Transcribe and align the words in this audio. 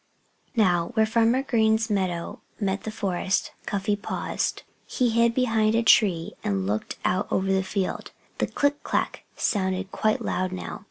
Now, 0.55 0.87
where 0.95 1.05
Farmer 1.05 1.43
Green's 1.43 1.87
meadow 1.91 2.41
met 2.59 2.85
the 2.85 2.89
forest, 2.91 3.51
Cuffy 3.67 3.95
paused. 3.95 4.63
He 4.87 5.11
hid 5.11 5.35
behind 5.35 5.75
a 5.75 5.83
tree 5.83 6.33
and 6.43 6.65
looked 6.65 6.97
out 7.05 7.27
over 7.31 7.53
the 7.53 7.61
field. 7.61 8.09
The 8.39 8.47
click 8.47 8.81
clack 8.81 9.25
sounded 9.35 9.91
quite 9.91 10.19
loud 10.23 10.53
now. 10.53 10.79